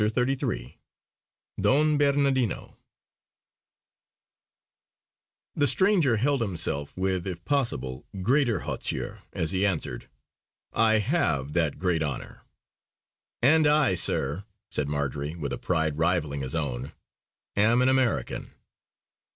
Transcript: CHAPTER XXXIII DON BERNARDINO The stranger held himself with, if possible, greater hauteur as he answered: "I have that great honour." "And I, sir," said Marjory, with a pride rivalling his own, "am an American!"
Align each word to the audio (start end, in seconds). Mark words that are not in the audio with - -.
CHAPTER 0.03 0.33
XXXIII 0.33 0.79
DON 1.59 1.99
BERNARDINO 1.99 2.75
The 5.53 5.67
stranger 5.67 6.17
held 6.17 6.41
himself 6.41 6.97
with, 6.97 7.27
if 7.27 7.45
possible, 7.45 8.07
greater 8.23 8.61
hauteur 8.61 9.21
as 9.33 9.51
he 9.51 9.63
answered: 9.63 10.09
"I 10.73 10.93
have 10.97 11.53
that 11.53 11.77
great 11.77 12.01
honour." 12.01 12.41
"And 13.43 13.67
I, 13.67 13.93
sir," 13.93 14.45
said 14.71 14.87
Marjory, 14.89 15.35
with 15.35 15.53
a 15.53 15.59
pride 15.59 15.99
rivalling 15.99 16.41
his 16.41 16.55
own, 16.55 16.93
"am 17.55 17.83
an 17.83 17.87
American!" 17.87 18.55